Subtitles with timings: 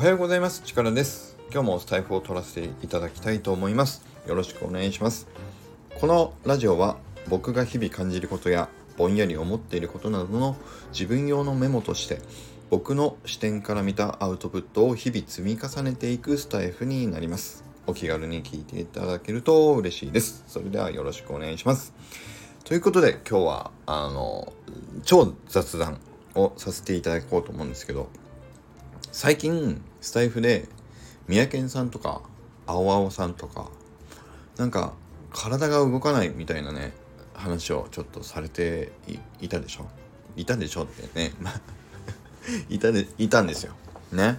[0.00, 0.62] おはようございます。
[0.64, 1.36] 力です。
[1.52, 4.02] 今日もスタイフを取らせていただきたいと思います。
[4.26, 5.28] よろしくお願いします。
[6.00, 6.96] このラジオは
[7.28, 10.56] 僕が日々感じることやぼんやり思っていることなどの
[10.90, 12.22] 自分用のメモとして
[12.70, 17.62] 僕の視点から見たアウトプットを日々積み重ねていくスタイフになります。
[17.86, 20.44] お気軽に聞いていただけると嬉しいです。
[20.48, 21.92] それではよろしくお願いします。
[22.64, 24.54] ということで今日はあの
[25.02, 26.00] 超雑談
[26.34, 28.08] をさせていただこうと思うんですけど
[29.12, 30.66] 最近スタイフで
[31.28, 32.22] 三宅さんとか
[32.66, 33.68] 青青さんとか
[34.56, 34.92] なんか
[35.32, 36.92] 体が動かないみたいなね
[37.34, 38.92] 話をちょっとされて
[39.40, 39.86] いたでしょ。
[40.36, 41.32] いたでしょってね。
[41.40, 41.52] ま
[42.68, 43.72] いたでいたんですよ。
[44.12, 44.38] ね。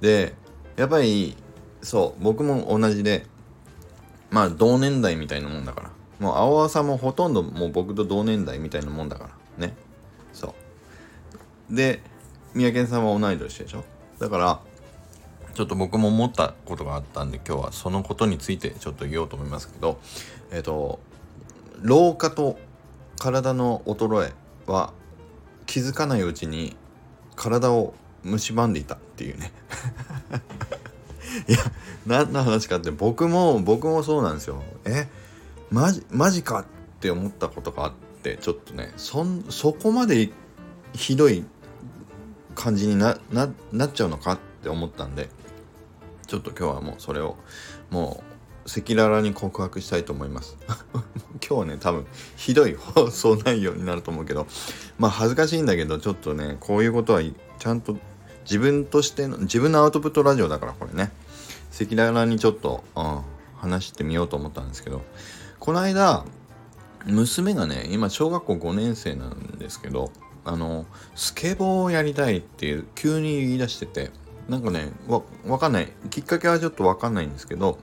[0.00, 0.34] で
[0.76, 1.36] やっぱり
[1.82, 3.26] そう僕も同じで
[4.30, 5.90] まあ同年代みたいなもんだから。
[6.20, 9.66] もう青青さんもほとんどもう僕と同年代みたいなもんだから。
[9.66, 9.74] ね。
[10.32, 10.54] そ
[11.70, 11.74] う。
[11.74, 12.02] で
[12.54, 13.84] 三宅さんは同い年でしょ。
[14.18, 14.60] だから
[15.54, 19.98] ちょっと僕も思ったことがあったんで今日はそのことについてちょっと言おうと思いますけど
[20.50, 20.98] えっ、と
[21.80, 22.58] 老化と
[23.18, 24.32] 体の衰え
[24.66, 24.92] は
[25.66, 26.76] 気づかないうちに
[27.36, 27.94] 体を
[28.24, 29.52] 蝕んでいたっていうね。
[31.48, 31.58] いや
[32.06, 34.62] 何の話かって僕も僕もそうなんですよ。
[34.84, 35.08] え？
[35.70, 36.64] マジマジかっ
[37.00, 40.30] て思ったことがあってちょっとねそそこまで
[40.92, 41.44] ひどい
[42.54, 45.28] 感じになななっちゃうのかって思ったんで
[46.26, 47.36] ちょっと今日はもうそれを
[47.90, 48.34] もう
[48.66, 50.56] 赤裸々に告白したいと思います。
[51.46, 54.46] 今日はね多分ひどい放送内容になると思うけど
[54.98, 57.96] まあ恥ずかしいんだけどちょっとねこういうことはちゃんと
[58.44, 61.12] 自分としての自分のアウトプットラジオだからこれね。
[61.74, 63.20] 赤裸々にちょっと、うん、
[63.56, 65.02] 話してみようと思ったんですけど
[65.58, 66.24] この間
[67.04, 70.12] 娘がね今小学校5年生なんですけど
[70.44, 74.10] あのスケボーをやりたいっていう急に言い出してて
[74.48, 75.92] なんかねわわかんない。
[76.10, 77.78] きっかけはちょっとわかんないんですけど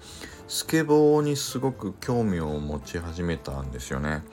[0.48, 4.24] スケボーにすごく興味を持ち始めたんですよね。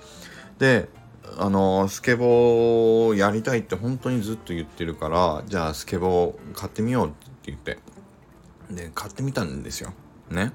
[0.59, 0.89] で
[1.37, 7.17] あのスケボーやりたいって本当にずっと言ってるからじゃあスケボー買ってみようって
[7.47, 7.79] 言って。
[8.71, 9.93] で買ってみたんですよ。
[10.31, 10.53] ね。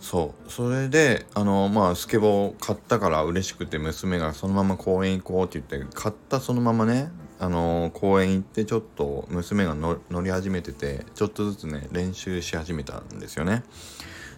[0.00, 0.50] そう。
[0.50, 13.62] それであのまあスケボー買ったから嬉しくて娘がそのまま公園行こうって言って買ったそのままねあの公園行ってちょっと娘が乗り始めててちょっとずつね練習し始めたんですよね。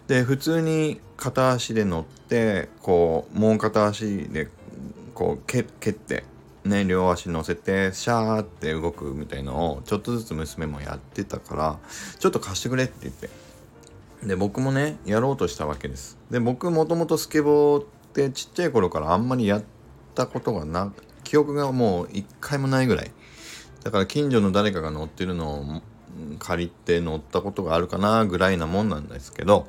[0.07, 4.49] で普通に片足で乗ってこうもう片足で
[5.13, 6.23] こう蹴って
[6.65, 11.79] ね両足乗せてシャーって動くみたいのをちょっとずつ娘もやってたから
[12.17, 13.29] ちょっと貸してくれって言って
[14.23, 19.63] で僕もねやろうとしたわけですで僕もともとスケボーってちっちゃい頃からあんまりやっ
[20.15, 23.11] たことがなく記憶がもう一回もないぐらい
[23.83, 25.81] だから近所の誰かが乗ってるのを
[26.39, 29.67] 借りて乗ったことがあるかなぐらいなもんなんですけど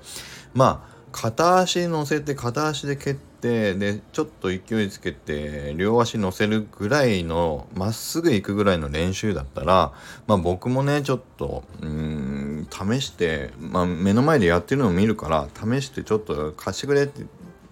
[0.55, 9.93] まあ片足乗せて片足で蹴ってでちょっと勢いつけて両足乗せるぐらいのまっすぐ行くぐらいの練習だったら
[10.27, 17.27] まあ僕もねちょっとうん試して、まあ、目の前でやってるのを見るから試してちょっと貸してくれって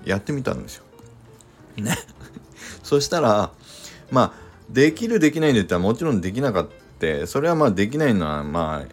[0.04, 0.84] やってみたんですよ。
[1.78, 1.96] ね。
[2.82, 3.50] そしたら
[4.10, 6.78] まあできるできないで言ったらもちろんできなかった。
[7.28, 8.86] それはまあできないのはまあ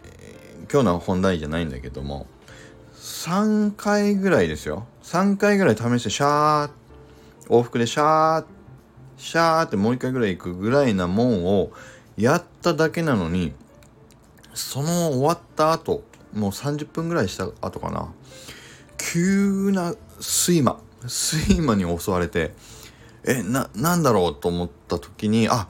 [0.72, 2.28] 今日の本題じゃないんだけども。
[2.94, 4.86] 3回ぐらいですよ。
[5.02, 6.70] 3回ぐらい試してシャー
[7.48, 8.44] 往復でシャー
[9.16, 11.72] シャーってもう一回ぐらい行くぐらいなもんを
[12.16, 13.52] やっただけなのに
[14.54, 18.12] その終わった後もう30分ぐらいした後かな。
[18.98, 20.78] 急な睡魔。
[21.02, 22.52] 睡魔に襲われて
[23.26, 25.68] えななんだろうと思った時にあ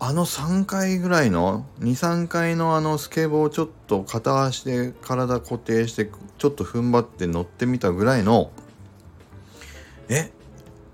[0.00, 6.08] あの3回ぐらいの23回のあのスケボーちょっと片足で体固定して
[6.38, 8.52] ちょっと踏ん張って乗ってみたぐらいの
[10.08, 10.30] え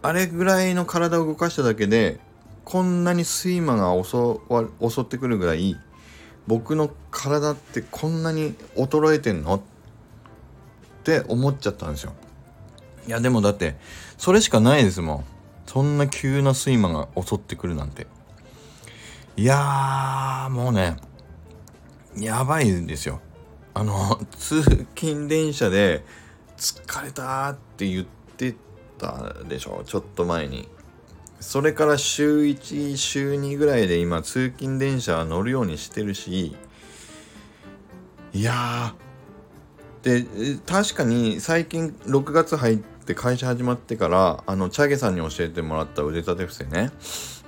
[0.01, 2.19] あれぐらいの体を動かしただけで
[2.65, 4.17] こんなに睡魔が襲
[4.49, 5.77] わ襲ってくるぐらい
[6.47, 9.57] 僕の体ってこんなに衰えてんの？
[9.57, 9.61] っ
[11.05, 12.15] て思っちゃったんですよ。
[13.07, 13.77] いやでもだって
[14.17, 15.25] それしかないですもん。
[15.67, 18.07] そんな急な睡魔が襲ってくるなんて。
[19.37, 20.97] いやーもうね
[22.17, 23.21] やばいんですよ。
[23.75, 24.63] あの通
[24.95, 26.05] 勤電車で
[26.57, 28.07] 疲れたって言っ
[28.37, 28.55] て
[28.99, 30.69] たでしょちょっと前に。
[31.41, 36.57] それから週1週2ぐらいで今通勤電車乗るようにしてるし
[38.33, 38.95] いや
[40.03, 40.25] で
[40.67, 46.91] 確かに最近6月入って会社始まってからあのチャゲさんに教えてもらった腕立て伏せね。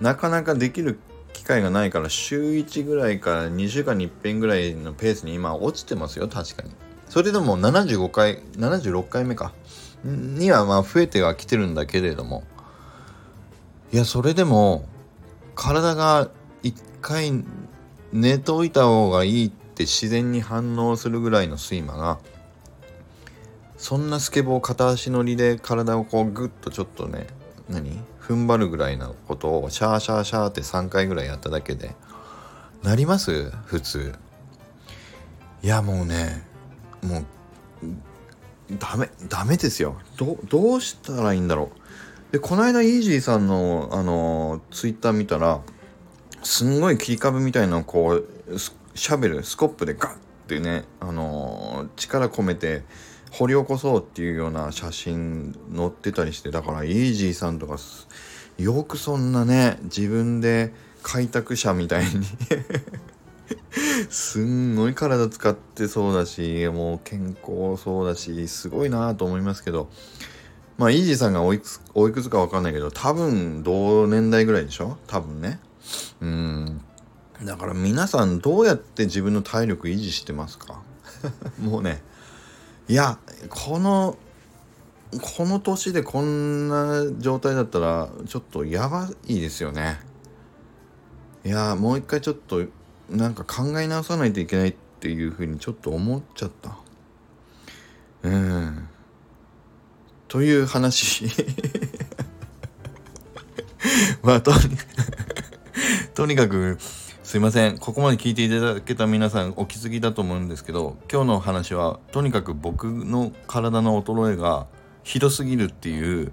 [0.02, 0.98] なかなかできる
[1.32, 6.70] 機会がないから週1ぐらいから2週間に1遍ぐらいのペースに今落ちてますよ確かに。
[7.08, 9.54] それでも75回76回目か。
[10.04, 12.44] にはまあ増えてはきてるんだけれども。
[13.92, 14.86] いやそれでも
[15.54, 16.28] 体が
[16.62, 17.44] 一回
[18.12, 22.18] 寝といた方がいいって自然に反応するぐらいの睡魔が
[23.78, 27.26] そんなスケボー片足乗りで体をこうグッとちょっとね
[27.68, 28.00] 何？
[28.20, 31.94] 踏ん張るぐらいのことをシャーシャーシャーって3回ぐらいやっただけで。
[32.82, 33.50] なります？
[33.66, 34.14] 普通。
[35.62, 36.44] いやもうね
[37.02, 37.24] もう
[38.78, 39.96] ダメダメですよ。
[40.16, 41.70] どどうしたらいいんだろ
[42.30, 42.32] う。
[42.32, 45.60] でこの間イージーさんのあのツイッター見たら
[46.42, 50.16] すんごい切り株みたいなこうシャベルスコップでガッ
[50.48, 52.82] てねあの力込めて
[53.32, 57.76] 掘り起こそうっていうような写真載ってたりしてだからイージーさんとか
[58.58, 62.10] よくそんなね自分で開拓者みたいに
[64.10, 69.88] すんごい体使ってそうだしもう健康そうだしすごいなと思いますけど
[70.78, 74.98] まあイージーさんがおいくつおいくつか分かんないけど多分同年代ぐらいでしょ？
[75.06, 75.58] 多分ね。
[76.20, 76.80] うん。
[77.44, 80.82] だから皆さんどうやって自分の体力維持してますか？
[81.60, 82.02] もうね
[82.88, 83.18] いや
[83.48, 84.16] この
[85.20, 89.98] この年でこんな状態だったらちょっとやばいですよね。
[91.44, 92.64] いやもう一回ちょっと
[93.08, 96.76] なんか考え直さないといけないっていうふうにちょっと思っちゃった。
[98.22, 98.88] うん。
[100.28, 101.26] という話。
[104.22, 104.58] まあとに
[106.14, 106.78] とにかく
[107.26, 107.78] すいません。
[107.78, 114.68] ここまで聞いていただけた皆さんお気づきだと思うんですけど今日の話はとにかく僕の体の衰えが
[115.02, 116.32] ひどすぎるっていう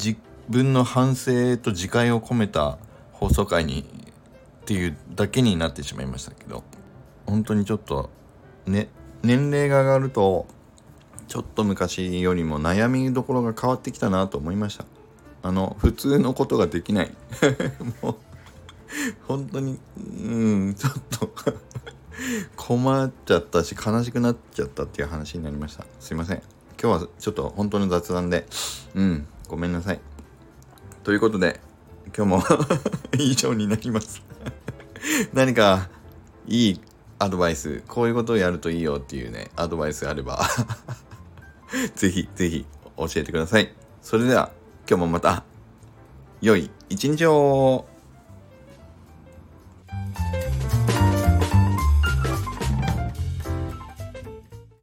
[0.00, 0.16] 自
[0.48, 2.78] 分の反省と自戒を込めた
[3.10, 6.62] 放送回にっていうだけになってしまいましたけど
[7.26, 8.08] 本当にちょっと
[8.66, 8.90] ね
[9.24, 10.46] 年齢が上がると
[11.26, 14.84] ちょっと昔よりも悩みどころが変わってきたなと思いました。
[15.42, 17.10] あの普通のことができない。
[18.00, 18.27] もう
[19.26, 20.00] 本当にう
[20.70, 21.32] んちょっと
[22.56, 25.86] 困っちゃったし悲しくなっちゃったっていう話になりました。
[26.00, 26.42] すいません。
[26.80, 28.46] 今日はちょっと本当の雑談で
[28.94, 30.00] うんごめんなさい。
[31.04, 31.60] ということで
[32.16, 32.42] 今日も
[33.18, 34.22] 以上になります。
[35.32, 35.88] 何か
[36.46, 36.80] いい
[37.18, 40.46] アドバイスこういうことをやるといいよっていうねアドバイスがあれば
[41.94, 43.72] ぜひぜひ教えてください。
[44.02, 44.52] それでは
[44.88, 45.44] 今日もまた
[46.40, 47.87] 良い一日を。